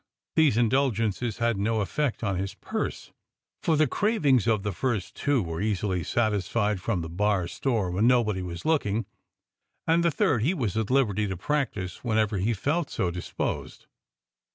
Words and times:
These 0.35 0.57
indulgences 0.57 1.37
had 1.37 1.57
no 1.57 1.79
effect 1.79 2.23
on 2.23 2.35
his 2.39 2.55
purse, 2.55 3.11
for 3.61 3.77
the 3.77 3.85
cravings 3.85 4.47
of 4.47 4.63
the 4.63 4.71
first 4.71 5.13
two 5.13 5.43
were 5.43 5.61
easily 5.61 6.03
satisfied 6.03 6.81
from 6.81 7.01
the 7.01 7.07
bar 7.07 7.47
store 7.47 7.91
when 7.91 8.07
nobody 8.07 8.41
was 8.41 8.65
looking, 8.65 9.05
and 9.85 10.03
the 10.03 10.09
third 10.09 10.41
he 10.41 10.55
was 10.55 10.75
at 10.75 10.89
liberty 10.89 11.27
to 11.27 11.37
practise 11.37 12.03
whenever 12.03 12.37
he 12.39 12.51
felt 12.55 12.89
so 12.89 13.11
disposed. 13.11 13.85